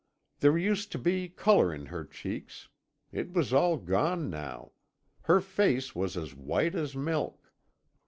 [0.39, 2.69] There used to be colour in her cheeks;
[3.11, 4.71] it was all gone now
[5.29, 7.51] her face was as white as milk.